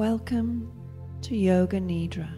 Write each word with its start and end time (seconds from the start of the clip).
Welcome 0.00 0.72
to 1.20 1.36
Yoga 1.36 1.78
Nidra. 1.78 2.30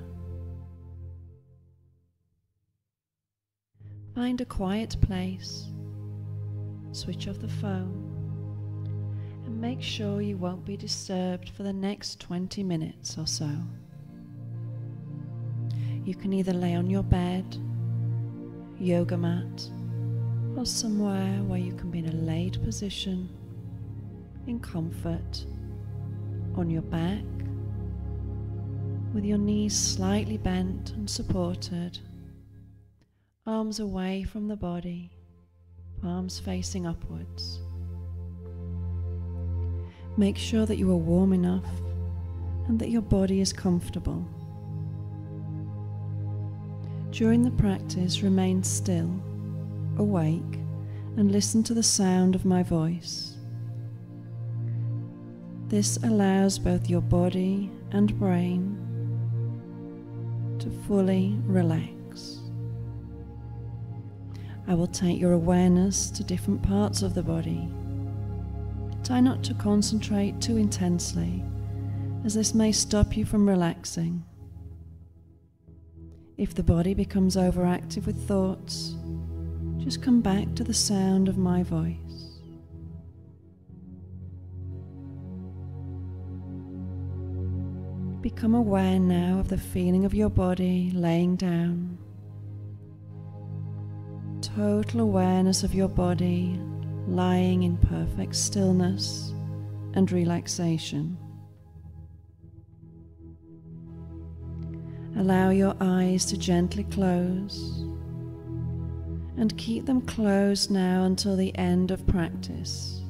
Find 4.17 4.41
a 4.41 4.45
quiet 4.45 4.97
place, 5.01 5.69
switch 6.91 7.29
off 7.29 7.39
the 7.39 7.47
phone, 7.47 8.03
and 9.47 9.61
make 9.61 9.81
sure 9.81 10.21
you 10.21 10.37
won't 10.37 10.65
be 10.65 10.77
disturbed 10.77 11.51
for 11.51 11.63
the 11.63 11.73
next 11.73 12.19
20 12.19 12.65
minutes 12.65 13.17
or 13.17 13.29
so. 13.29 13.49
You 16.05 16.17
can 16.17 16.33
either 16.33 16.53
lay 16.53 16.75
on 16.75 16.91
your 16.91 17.05
bed, 17.05 17.57
yoga 18.81 19.17
mat, 19.17 19.71
or 20.57 20.67
somewhere 20.67 21.39
where 21.45 21.61
you 21.61 21.75
can 21.75 21.93
be 21.93 22.01
in 22.01 22.09
a 22.09 22.23
laid 22.27 22.61
position 22.65 23.31
in 24.49 24.59
comfort 24.59 25.47
on 26.57 26.69
your 26.69 26.83
back 26.83 27.23
with 29.13 29.25
your 29.25 29.39
knees 29.39 29.77
slightly 29.77 30.39
bent 30.39 30.91
and 30.91 31.09
supported, 31.09 31.99
arms 33.47 33.79
away 33.79 34.23
from 34.23 34.49
the 34.49 34.57
body, 34.57 35.11
palms 36.01 36.41
facing 36.41 36.87
upwards. 36.87 37.61
Make 40.17 40.39
sure 40.39 40.65
that 40.67 40.77
you 40.77 40.91
are 40.91 40.97
warm 40.97 41.33
enough 41.33 41.67
and 42.69 42.79
that 42.79 42.91
your 42.91 43.03
body 43.03 43.41
is 43.41 43.53
comfortable. 43.53 44.27
During 47.11 47.43
the 47.43 47.51
practice, 47.51 48.23
remain 48.23 48.63
still, 48.63 49.11
awake, 49.99 50.59
and 51.17 51.31
listen 51.31 51.63
to 51.65 51.75
the 51.75 51.83
sound 51.83 52.35
of 52.35 52.47
my 52.47 52.63
voice. 52.63 53.37
This 55.69 55.99
allows 55.99 56.59
both 56.59 56.89
your 56.89 57.03
body 57.03 57.71
and 57.91 58.19
brain 58.19 58.82
to 60.63 60.71
fully 60.87 61.37
relax. 61.43 62.39
I 64.69 64.75
will 64.75 64.87
take 64.87 65.19
your 65.19 65.33
awareness 65.33 66.09
to 66.13 66.23
different 66.23 66.63
parts 66.63 67.03
of 67.03 67.15
the 67.15 67.23
body. 67.23 67.69
Try 69.03 69.19
not 69.19 69.43
to 69.45 69.55
concentrate 69.55 70.41
too 70.41 70.57
intensely, 70.57 71.43
as 72.25 72.35
this 72.35 72.55
may 72.55 72.71
stop 72.71 73.17
you 73.17 73.25
from 73.25 73.49
relaxing. 73.49 74.23
If 76.39 76.55
the 76.55 76.63
body 76.63 76.95
becomes 76.95 77.35
overactive 77.35 78.07
with 78.07 78.29
thoughts, 78.29 78.95
just 79.79 80.01
come 80.01 80.21
back 80.21 80.55
to 80.55 80.63
the 80.63 80.73
sound 80.73 81.29
of 81.29 81.37
my 81.37 81.65
voice. 81.65 82.12
Become 88.23 88.55
aware 88.55 89.01
now 89.01 89.41
of 89.41 89.49
the 89.49 89.59
feeling 89.59 90.05
of 90.05 90.15
your 90.15 90.31
body 90.31 90.93
laying 90.95 91.35
down. 91.35 91.99
Total 94.41 95.01
awareness 95.01 95.65
of 95.65 95.75
your 95.75 95.89
body 95.89 96.57
lying 97.09 97.65
in 97.65 97.77
perfect 97.79 98.37
stillness 98.37 99.35
and 99.95 100.13
relaxation. 100.13 101.19
Allow 105.17 105.51
your 105.51 105.75
eyes 105.81 106.25
to 106.27 106.37
gently 106.37 106.85
close 106.85 107.81
and 109.37 109.59
keep 109.59 109.85
them 109.85 110.01
closed 110.01 110.71
now 110.71 111.03
until 111.03 111.35
the 111.35 111.53
end 111.59 111.91
of 111.91 112.07
practice. 112.07 113.01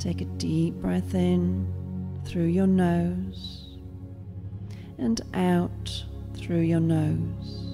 Take 0.00 0.20
a 0.20 0.24
deep 0.24 0.74
breath 0.74 1.14
in 1.14 1.72
through 2.24 2.46
your 2.46 2.66
nose 2.66 3.78
and 4.98 5.20
out 5.34 6.04
through 6.34 6.60
your 6.60 6.80
nose. 6.80 7.66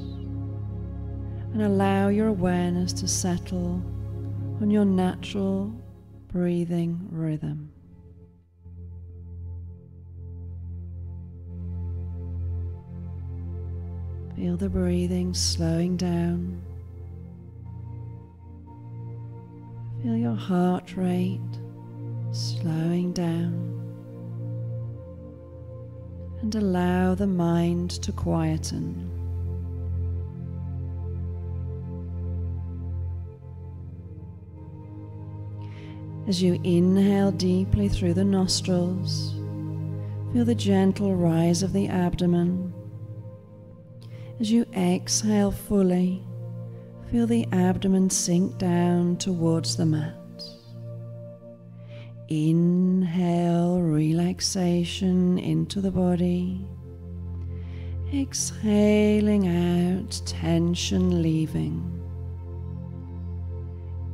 And 1.53 1.63
allow 1.63 2.09
your 2.09 2.29
awareness 2.29 2.93
to 2.95 3.09
settle 3.09 3.83
on 4.61 4.71
your 4.71 4.85
natural 4.85 5.73
breathing 6.29 7.09
rhythm. 7.11 7.71
Feel 14.37 14.59
the 14.59 14.69
breathing 14.69 15.33
slowing 15.33 15.97
down. 15.97 16.61
Feel 20.03 20.17
your 20.17 20.35
heart 20.35 20.95
rate 20.95 21.41
slowing 22.33 23.15
down. 23.15 23.86
And 26.43 26.55
allow 26.55 27.15
the 27.15 27.27
mind 27.27 27.91
to 28.03 28.13
quieten. 28.13 29.11
As 36.29 36.43
you 36.43 36.61
inhale 36.65 37.31
deeply 37.31 37.89
through 37.89 38.15
the 38.15 38.25
nostrils, 38.25 39.33
feel 40.33 40.45
the 40.45 40.57
gentle 40.57 41.15
rise 41.15 41.63
of 41.63 41.73
the 41.73 41.87
abdomen. 41.87 42.75
As 44.41 44.51
you 44.51 44.67
exhale 44.75 45.53
fully, 45.53 46.23
feel 47.11 47.29
the 47.29 47.47
abdomen 47.53 48.11
sink 48.11 48.59
down 48.59 49.17
towards 49.17 49.77
the 49.77 49.87
mat. 49.87 50.26
Inhale 52.29 53.81
relaxation 53.81 55.39
into 55.39 55.81
the 55.81 55.93
body. 55.93 56.67
Exhaling 58.13 59.47
out 59.47 60.21
tension 60.27 61.23
leaving. 61.23 61.93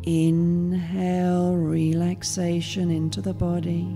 Inhale 0.03 1.55
relaxation 1.55 2.91
into 2.91 3.23
the 3.23 3.33
body. 3.33 3.89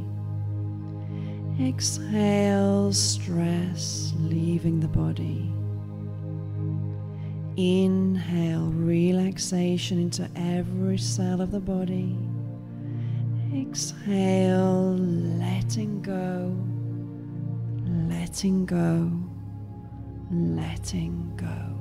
Exhale 1.61 2.95
stress 2.95 4.15
leaving 4.21 4.81
the 4.81 4.89
body. 4.89 5.53
Inhale 7.59 8.71
relaxation 8.71 9.99
into 9.99 10.27
every 10.37 10.97
cell 10.97 11.43
of 11.43 11.51
the 11.51 11.61
body. 11.61 12.17
Exhale, 13.55 14.97
letting 15.39 16.03
go, 16.03 16.55
letting 18.09 18.67
go, 18.67 19.11
letting 20.31 21.33
go. 21.37 21.77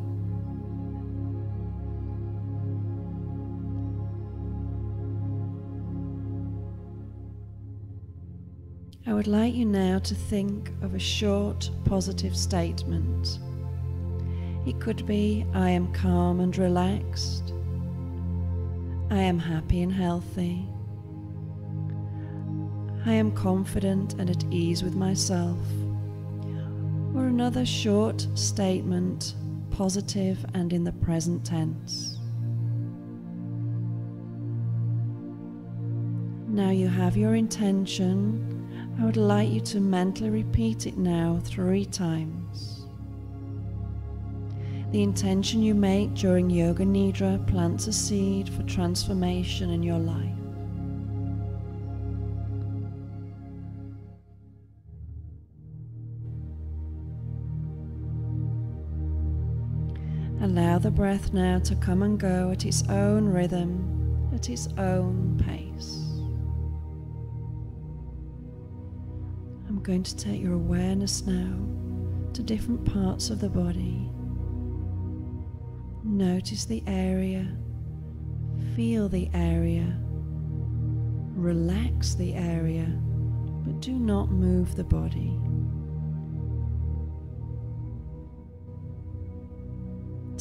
I 9.07 9.13
would 9.13 9.27
like 9.27 9.53
you 9.53 9.65
now 9.65 9.99
to 9.99 10.15
think 10.15 10.71
of 10.81 10.95
a 10.95 10.99
short 10.99 11.69
positive 11.83 12.35
statement. 12.35 13.39
It 14.65 14.79
could 14.79 15.05
be 15.05 15.45
I 15.53 15.69
am 15.69 15.91
calm 15.93 16.39
and 16.39 16.55
relaxed. 16.57 17.53
I 19.11 19.21
am 19.21 19.37
happy 19.37 19.81
and 19.81 19.93
healthy. 19.93 20.67
I 23.05 23.13
am 23.13 23.31
confident 23.31 24.13
and 24.13 24.29
at 24.29 24.43
ease 24.51 24.83
with 24.83 24.95
myself. 24.95 25.59
Or 27.15 27.27
another 27.27 27.65
short 27.65 28.27
statement, 28.33 29.35
positive 29.71 30.45
and 30.53 30.73
in 30.73 30.83
the 30.83 30.91
present 30.91 31.45
tense. 31.45 32.17
Now 36.47 36.71
you 36.71 36.87
have 36.87 37.15
your 37.15 37.35
intention 37.35 38.55
I 38.99 39.03
would 39.03 39.17
like 39.17 39.49
you 39.49 39.59
to 39.59 39.81
mentally 39.81 40.29
repeat 40.29 40.87
it 40.87 40.97
now 40.97 41.41
three 41.43 41.85
times. 41.85 42.85
The 44.91 45.03
intention 45.03 45.61
you 45.61 45.75
make 45.75 46.13
during 46.13 46.49
Yoga 46.49 46.85
Nidra 46.85 47.45
plants 47.45 47.87
a 47.87 47.93
seed 47.93 48.47
for 48.47 48.63
transformation 48.63 49.71
in 49.71 49.83
your 49.83 49.99
life. 49.99 50.34
The 60.85 60.91
breath 60.91 61.33
now 61.33 61.57
to 61.57 61.73
come 61.77 62.03
and 62.03 62.19
go 62.19 62.51
at 62.51 62.63
its 62.63 62.87
own 62.89 63.25
rhythm, 63.25 64.29
at 64.35 64.51
its 64.51 64.67
own 64.77 65.35
pace. 65.43 66.03
I'm 69.67 69.81
going 69.81 70.03
to 70.03 70.15
take 70.15 70.39
your 70.39 70.53
awareness 70.53 71.25
now 71.25 71.57
to 72.33 72.43
different 72.43 72.85
parts 72.85 73.31
of 73.31 73.39
the 73.39 73.49
body. 73.49 74.11
Notice 76.03 76.65
the 76.65 76.83
area, 76.85 77.47
feel 78.75 79.09
the 79.09 79.27
area, 79.33 79.97
relax 81.35 82.13
the 82.13 82.35
area, 82.35 82.85
but 83.65 83.79
do 83.79 83.93
not 83.93 84.29
move 84.29 84.75
the 84.75 84.83
body. 84.83 85.35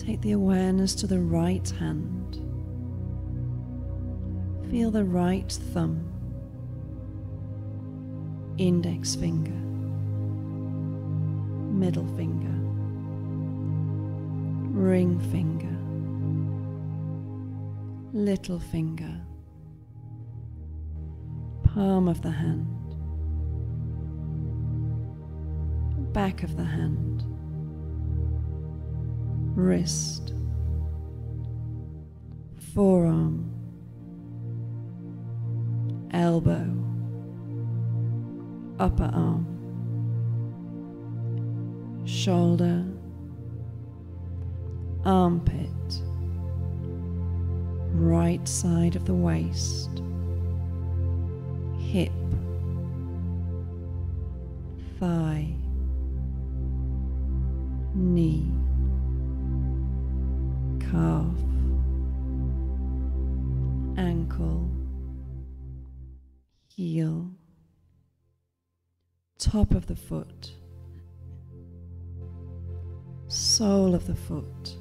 Take 0.04 0.20
the 0.20 0.32
awareness 0.32 0.94
to 0.96 1.06
the 1.06 1.20
right 1.20 1.66
hand. 1.78 2.34
Feel 4.70 4.90
the 4.90 5.04
right 5.04 5.50
thumb, 5.50 6.04
index 8.58 9.14
finger, 9.14 9.52
middle 11.72 12.06
finger, 12.16 12.52
ring 14.78 15.18
finger, 15.30 15.78
little 18.12 18.58
finger, 18.58 19.20
palm 21.62 22.08
of 22.08 22.20
the 22.20 22.30
hand, 22.30 22.66
back 26.12 26.42
of 26.42 26.56
the 26.56 26.64
hand, 26.64 27.13
wrist, 29.54 30.32
forearm, 32.74 33.50
elbow, 36.12 36.70
upper 38.80 39.10
arm, 39.14 39.46
shoulder, 42.04 42.84
armpit, 45.04 45.70
right 47.92 48.46
side 48.48 48.96
of 48.96 49.04
the 49.04 49.14
waist, 49.14 50.02
hip, 51.78 52.10
thigh, 54.98 55.54
knee, 57.94 58.50
calf, 60.94 61.34
ankle, 63.96 64.70
heel, 66.68 67.28
top 69.36 69.74
of 69.74 69.86
the 69.88 69.96
foot, 69.96 70.52
sole 73.26 73.92
of 73.96 74.06
the 74.06 74.14
foot, 74.14 74.76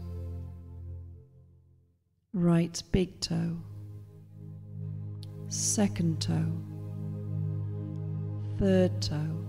right 2.31 2.83
big 2.91 3.19
toe, 3.19 3.57
second 5.47 6.21
toe, 6.21 6.53
third 8.59 9.01
toe, 9.01 9.39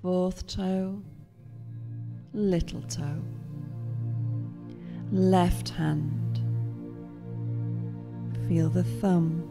fourth 0.00 0.46
toe, 0.46 1.02
little 2.32 2.82
toe, 2.82 3.20
left 5.12 5.70
hand, 5.70 6.38
feel 8.48 8.68
the 8.68 8.84
thumb, 8.84 9.42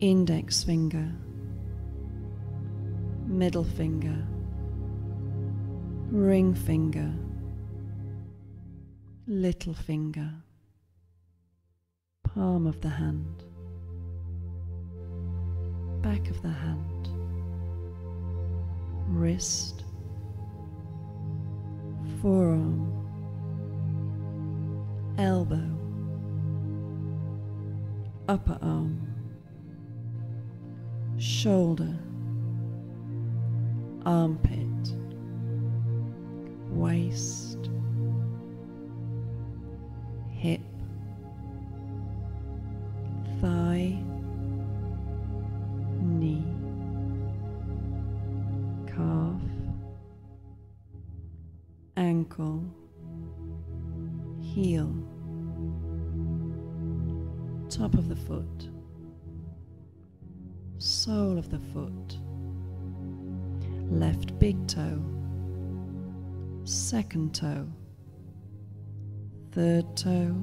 index 0.00 0.64
finger, 0.64 1.12
middle 3.26 3.64
finger, 3.64 4.26
ring 6.10 6.54
finger, 6.54 7.12
little 9.26 9.74
finger, 9.74 10.30
palm 12.24 12.66
of 12.66 12.80
the 12.80 12.88
hand, 12.88 13.44
back 16.00 16.30
of 16.30 16.40
the 16.40 16.48
hand, 16.48 17.08
wrist, 19.08 19.84
forearm, 22.22 22.99
elbow, 25.20 25.70
upper 28.26 28.58
arm, 28.62 29.06
shoulder, 31.18 31.94
armpit, 34.06 34.94
waist, 36.70 37.68
hip, 40.30 40.62
thigh, 43.42 44.02
knee, 46.00 46.46
calf, 48.86 49.42
ankle, 51.98 52.64
heel, 54.40 55.09
top 57.70 57.94
of 57.94 58.08
the 58.08 58.16
foot, 58.16 58.68
sole 60.78 61.38
of 61.38 61.50
the 61.50 61.58
foot, 61.72 62.18
left 63.88 64.36
big 64.40 64.66
toe, 64.66 65.00
second 66.64 67.32
toe, 67.32 67.68
third 69.52 69.96
toe, 69.96 70.34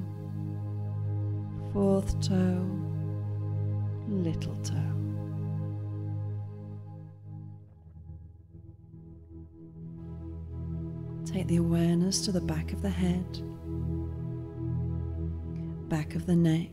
fourth 1.74 2.18
toe, 2.26 2.66
little 4.08 4.56
toe. 4.62 4.74
Take 11.26 11.46
the 11.46 11.56
awareness 11.56 12.22
to 12.22 12.32
the 12.32 12.40
back 12.40 12.72
of 12.72 12.80
the 12.80 12.88
head, 12.88 13.42
back 15.90 16.14
of 16.14 16.24
the 16.24 16.36
neck, 16.36 16.70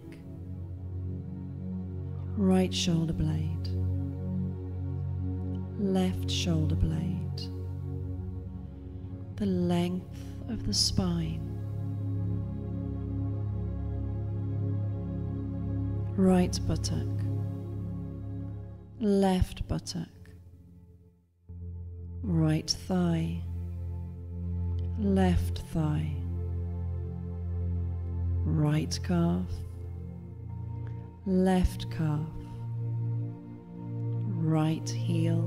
right 2.37 2.73
shoulder 2.73 3.13
blade, 3.13 3.69
left 5.79 6.29
shoulder 6.29 6.75
blade, 6.75 7.41
the 9.37 9.45
length 9.45 10.19
of 10.49 10.65
the 10.65 10.73
spine, 10.73 11.41
right 16.17 16.59
buttock, 16.67 17.07
left 18.99 19.65
buttock, 19.69 20.09
right 22.21 22.69
thigh, 22.69 23.41
left 24.99 25.59
thigh, 25.73 26.11
right 28.43 28.99
calf, 29.03 29.47
left 31.27 31.89
calf, 31.89 32.19
right 34.37 34.87
heel, 34.87 35.41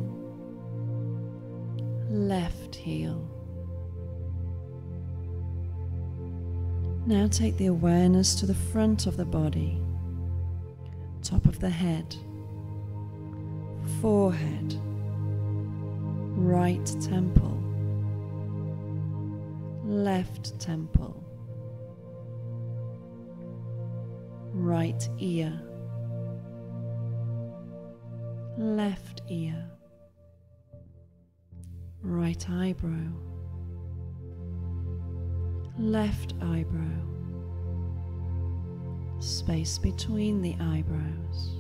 left 2.11 2.75
heel. 2.75 3.25
Now 7.07 7.29
take 7.29 7.57
the 7.59 7.67
awareness 7.67 8.35
to 8.41 8.47
the 8.47 8.55
front 8.55 9.07
of 9.07 9.17
the 9.17 9.25
body, 9.25 9.81
top 11.23 11.47
of 11.47 11.61
the 11.61 11.71
head, 11.71 12.17
forehead, 14.01 14.75
right 16.35 16.85
temple, 17.01 17.63
left 19.85 20.59
temple, 20.59 21.23
right 24.53 25.09
ear, 25.19 25.63
left 28.59 29.23
ear, 29.29 29.71
right 32.03 32.45
eyebrow, 32.51 33.13
left 35.79 36.35
eyebrow, 36.43 36.99
space 39.21 39.79
between 39.79 40.43
the 40.43 40.57
eyebrows, 40.61 41.53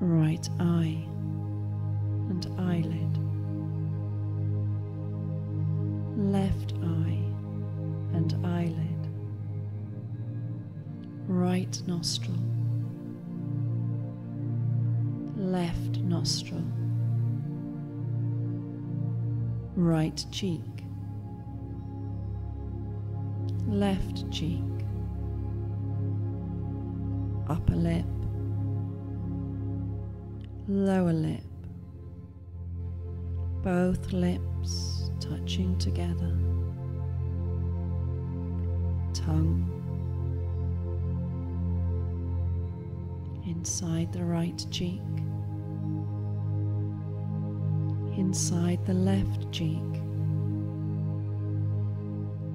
right 0.00 0.48
eye 0.58 1.06
and 2.28 2.48
eyelid, 2.58 3.18
left 6.18 6.72
eye 6.82 7.22
and 8.16 8.34
eyelid, 8.44 9.08
right 11.28 11.80
nostril, 11.86 12.34
nostril, 16.26 16.64
right 19.76 20.26
cheek, 20.32 20.60
left 23.68 24.28
cheek, 24.32 24.60
upper 27.48 27.76
lip, 27.76 28.04
lower 30.66 31.12
lip, 31.12 31.44
both 33.62 34.12
lips 34.12 35.12
touching 35.20 35.78
together, 35.78 36.36
tongue. 39.14 39.62
Inside 43.46 44.12
the 44.12 44.24
right 44.24 44.66
cheek, 44.72 45.00
inside 48.26 48.84
the 48.86 48.92
left 48.92 49.52
cheek, 49.52 49.92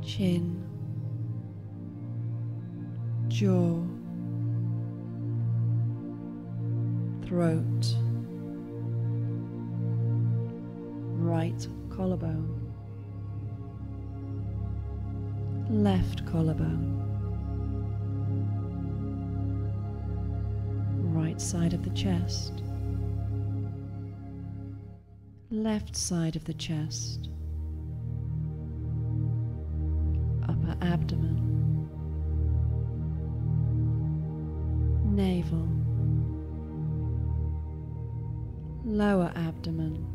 chin, 0.03 0.61
jaw, 3.29 3.81
throat, 7.25 7.95
right 11.15 11.65
collarbone, 11.89 12.73
left 15.69 16.25
collarbone, 16.25 16.97
right 21.13 21.39
side 21.39 21.73
of 21.73 21.81
the 21.85 21.89
chest, 21.91 22.61
left 25.51 25.97
side 25.97 26.37
of 26.37 26.45
the 26.45 26.53
chest, 26.53 27.27
upper 30.47 30.77
abdomen, 30.81 31.89
navel, 35.13 35.67
lower 38.85 39.29
abdomen, 39.35 40.07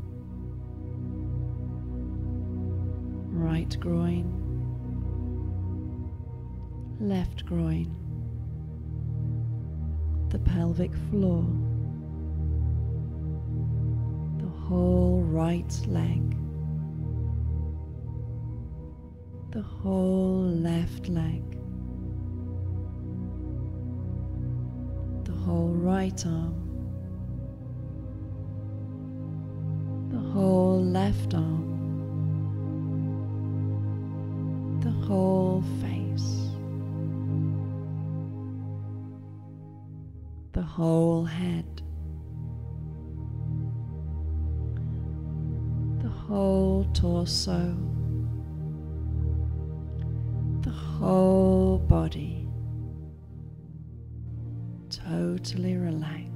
right 3.31 3.79
groin, 3.79 4.25
left 6.99 7.45
groin, 7.45 7.95
the 10.31 10.39
pelvic 10.39 10.95
floor, 11.11 11.45
whole 14.69 15.23
right 15.23 15.81
leg, 15.87 16.37
the 19.53 19.63
whole 19.63 20.43
left 20.43 21.09
leg, 21.09 21.45
the 25.25 25.31
whole 25.31 25.69
right 25.69 26.27
arm, 26.27 26.57
the 30.11 30.19
whole 30.33 30.83
left 30.85 31.33
arm, 31.35 31.71
the 34.81 34.91
whole 35.07 35.63
face, 35.81 36.51
the 40.55 40.63
whole 40.63 41.25
head, 41.25 41.76
whole 46.27 46.85
torso, 46.93 47.77
the 50.63 50.71
whole 50.71 51.79
body 51.79 52.49
totally 54.91 55.77
relaxed, 55.77 56.36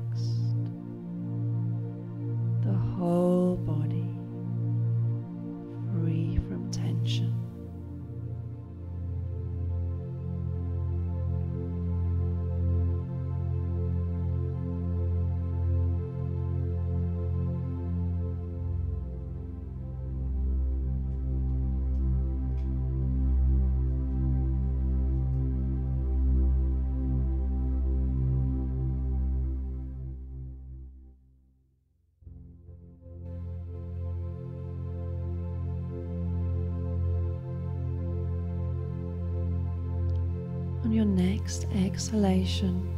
On 40.82 40.92
your 40.92 41.04
next 41.04 41.66
exhalation, 41.74 42.88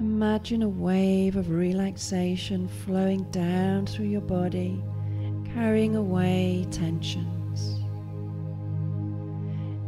imagine 0.00 0.62
a 0.62 0.68
wave 0.68 1.36
of 1.36 1.48
relaxation 1.50 2.66
flowing 2.66 3.22
down 3.30 3.86
through 3.86 4.06
your 4.06 4.20
body, 4.20 4.82
carrying 5.54 5.94
away 5.94 6.66
tensions. 6.72 7.80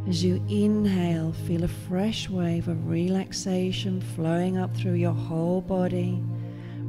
As 0.07 0.23
you 0.23 0.41
inhale, 0.47 1.33
feel 1.33 1.65
a 1.65 1.67
fresh 1.67 2.29
wave 2.29 2.69
of 2.69 2.87
relaxation 2.87 3.99
flowing 3.99 4.57
up 4.57 4.73
through 4.77 4.93
your 4.93 5.11
whole 5.11 5.59
body, 5.59 6.23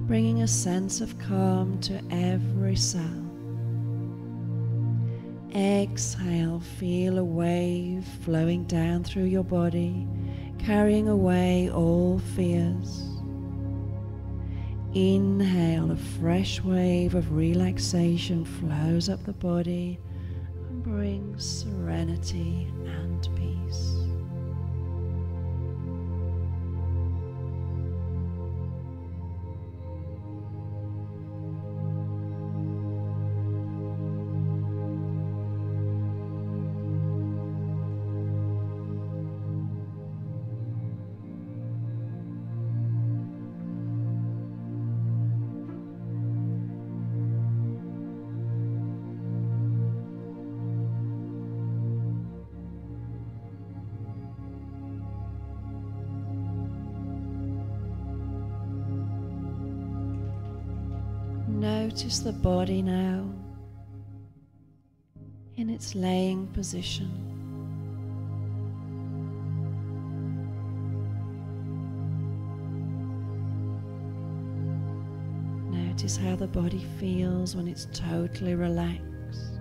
bringing 0.07 0.43
a 0.43 0.49
sense 0.49 1.01
of 1.01 1.19
calm 1.19 1.81
to 1.81 2.01
every 2.13 2.77
cell. 2.77 3.28
Exhale, 5.59 6.61
feel 6.61 7.19
a 7.19 7.25
wave 7.25 8.05
flowing 8.23 8.63
down 8.67 9.03
through 9.03 9.25
your 9.25 9.43
body, 9.43 10.07
carrying 10.57 11.09
away 11.09 11.69
all 11.69 12.21
fears. 12.37 13.03
Inhale, 14.95 15.91
a 15.91 15.97
fresh 15.97 16.63
wave 16.63 17.17
of 17.17 17.33
relaxation 17.33 18.45
flows 18.45 19.09
up 19.09 19.25
the 19.25 19.33
body 19.33 19.99
and 20.69 20.81
brings 20.81 21.45
serenity 21.45 22.69
and 22.87 23.29
peace. 23.35 24.08
Notice 61.69 62.21
the 62.21 62.33
body 62.33 62.81
now 62.81 63.29
in 65.57 65.69
its 65.69 65.95
laying 65.95 66.47
position. 66.47 67.11
Notice 75.71 76.17
how 76.17 76.37
the 76.37 76.47
body 76.47 76.87
feels 76.99 77.55
when 77.55 77.69
it's 77.69 77.87
totally 77.93 78.55
relaxed. 78.55 79.61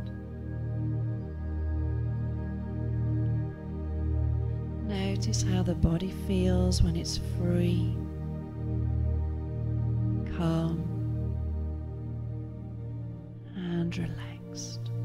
Notice 4.85 5.43
how 5.43 5.61
the 5.61 5.75
body 5.75 6.11
feels 6.25 6.81
when 6.81 6.95
it's 6.95 7.19
free, 7.37 7.97
and 13.87 13.97
relaxed. 13.99 14.96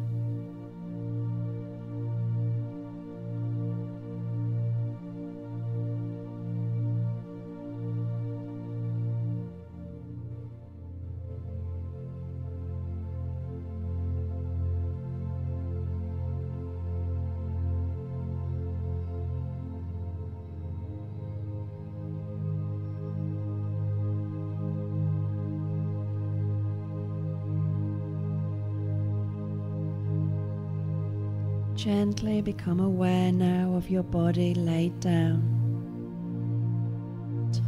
Gently 31.82 32.40
become 32.40 32.78
aware 32.78 33.32
now 33.32 33.74
of 33.74 33.90
your 33.90 34.04
body 34.04 34.54
laid 34.54 35.00
down, 35.00 35.42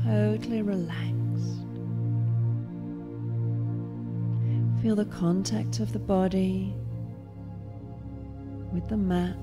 totally 0.04 0.62
relaxed. 0.62 1.58
Feel 4.80 4.94
the 4.94 5.06
contact 5.06 5.80
of 5.80 5.92
the 5.92 5.98
body 5.98 6.72
with 8.72 8.88
the 8.88 8.96
mat 8.96 9.34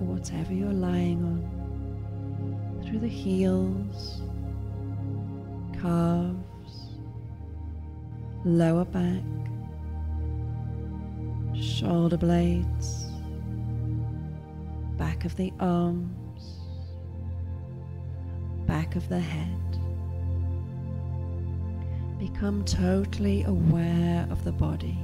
or 0.00 0.16
whatever 0.16 0.52
you're 0.52 0.72
lying 0.72 1.22
on. 1.22 2.82
Through 2.84 2.98
the 2.98 3.06
heels, 3.06 4.20
calves, 5.80 6.96
lower 8.44 8.84
back, 8.84 9.22
shoulder 11.54 12.16
blades 12.16 13.01
back 15.22 15.30
of 15.30 15.36
the 15.36 15.52
arms, 15.60 16.58
back 18.66 18.96
of 18.96 19.08
the 19.08 19.20
head. 19.20 19.78
Become 22.18 22.64
totally 22.64 23.44
aware 23.44 24.26
of 24.32 24.42
the 24.42 24.50
body. 24.50 24.98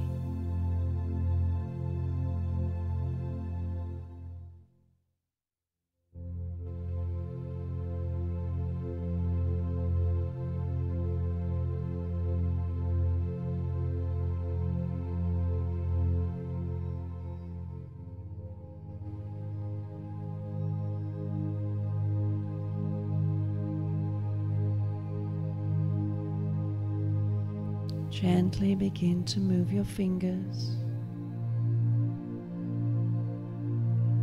Gently 28.21 28.75
begin 28.75 29.23
to 29.23 29.39
move 29.39 29.71
your 29.71 29.85
fingers. 29.85 30.75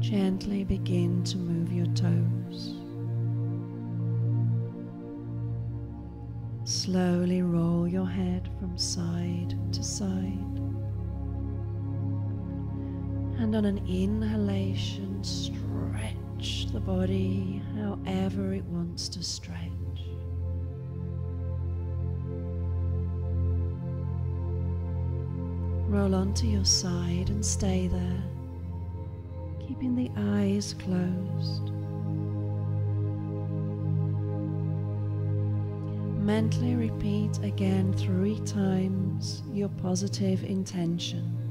Gently 0.01 0.65
begin 0.65 1.25
to 1.25 1.39
move 1.39 1.73
your 1.73 1.87
toes. 1.95 2.75
Slowly 6.71 7.41
roll 7.41 7.89
your 7.89 8.07
head 8.07 8.51
from 8.61 8.77
side 8.77 9.55
to 9.73 9.83
side. 9.83 10.61
And 13.39 13.57
on 13.57 13.65
an 13.65 13.79
inhalation, 13.89 15.25
stretch 15.25 16.67
the 16.71 16.81
body 16.81 17.63
however 17.75 18.53
it 18.53 18.65
wants 18.67 19.09
to 19.09 19.23
stretch. 19.23 19.86
Roll 25.97 26.15
onto 26.15 26.47
your 26.47 26.67
side 26.67 27.31
and 27.31 27.43
stay 27.43 27.89
there, 27.89 28.23
keeping 29.67 29.97
the 29.97 30.11
eyes 30.15 30.75
closed. 30.75 31.71
Mentally 36.23 36.75
repeat 36.75 37.39
again 37.43 37.95
three 37.95 38.39
times 38.41 39.43
your 39.55 39.71
positive 39.71 40.45
intention. 40.45 41.46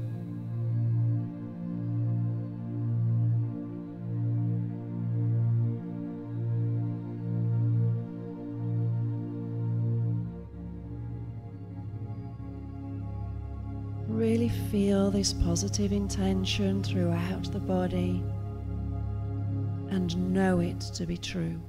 Really 14.16 14.48
feel 14.48 15.10
this 15.10 15.34
positive 15.34 15.92
intention 15.92 16.82
throughout 16.82 17.52
the 17.52 17.58
body 17.58 18.22
and 19.90 20.32
know 20.32 20.60
it 20.60 20.80
to 20.94 21.04
be 21.04 21.18
true. 21.18 21.60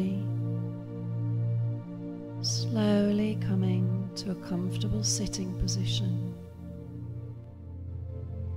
You're 0.00 0.24
slowly 2.44 3.38
coming 3.46 4.10
to 4.16 4.30
a 4.32 4.34
comfortable 4.36 5.02
sitting 5.02 5.52
position, 5.60 6.34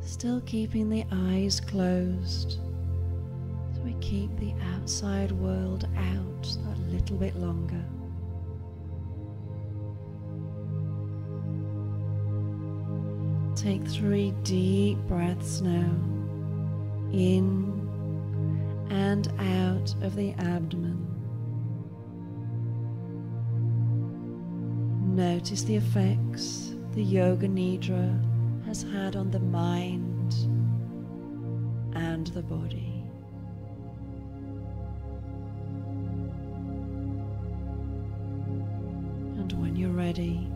still 0.02 0.42
keeping 0.42 0.90
the 0.90 1.06
eyes 1.12 1.60
closed 1.60 2.60
so 3.74 3.82
we 3.84 3.94
keep 4.02 4.36
the 4.40 4.54
outside 4.74 5.32
world 5.32 5.88
out 5.98 6.44
that 6.44 6.80
little 6.92 7.18
bit 7.18 7.36
longer. 7.36 7.84
Take 13.56 13.88
three 13.88 14.32
deep 14.44 14.98
breaths 15.08 15.62
now, 15.62 15.90
in 17.12 17.74
and 18.90 19.28
out 19.40 19.96
of 20.04 20.16
the 20.16 20.32
abdomen. 20.34 21.07
Notice 25.18 25.64
the 25.64 25.76
effects 25.76 26.76
the 26.94 27.02
Yoga 27.02 27.48
Nidra 27.48 28.64
has 28.68 28.84
had 28.84 29.16
on 29.16 29.32
the 29.32 29.40
mind 29.40 30.36
and 31.96 32.28
the 32.28 32.44
body. 32.44 33.04
And 39.40 39.52
when 39.60 39.76
you're 39.76 39.90
ready, 39.90 40.48